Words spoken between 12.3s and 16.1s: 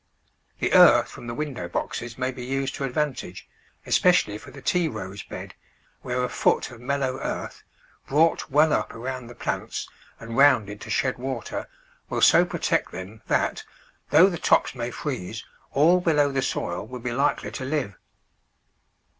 protect them that, though the tops may freeze, all